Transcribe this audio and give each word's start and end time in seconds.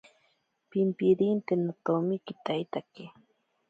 Pipirinte 0.69 1.53
notomi 1.65 2.15
kitaitake. 2.25 3.03